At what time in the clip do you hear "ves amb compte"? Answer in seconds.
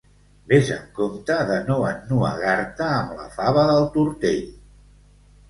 0.51-1.35